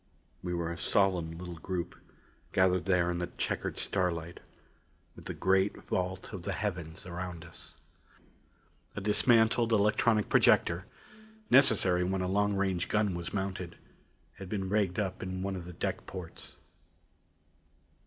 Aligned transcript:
We 0.41 0.55
were 0.55 0.71
a 0.71 0.79
solemn 0.79 1.37
little 1.37 1.59
group, 1.59 1.93
gathered 2.53 2.85
there 2.85 3.11
in 3.11 3.19
the 3.19 3.27
checkered 3.37 3.77
starlight 3.77 4.39
with 5.15 5.25
the 5.25 5.33
great 5.35 5.77
vault 5.83 6.33
of 6.33 6.41
the 6.41 6.53
heavens 6.53 7.05
around 7.05 7.45
us. 7.45 7.75
A 8.95 8.99
dismantled 9.01 9.71
electronic 9.71 10.27
projector 10.27 10.87
necessary 11.51 12.03
when 12.03 12.21
a 12.23 12.27
long 12.27 12.55
range 12.55 12.89
gun 12.89 13.13
was 13.13 13.31
mounted 13.31 13.75
had 14.39 14.49
been 14.49 14.69
rigged 14.69 14.97
up 14.97 15.21
in 15.21 15.43
one 15.43 15.55
of 15.55 15.65
the 15.65 15.73
deck 15.73 16.07
ports. 16.07 16.55